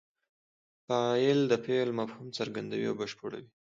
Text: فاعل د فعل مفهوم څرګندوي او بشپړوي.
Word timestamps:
فاعل 0.87 1.39
د 1.51 1.53
فعل 1.65 1.89
مفهوم 1.99 2.27
څرګندوي 2.37 2.85
او 2.89 2.95
بشپړوي. 2.99 3.49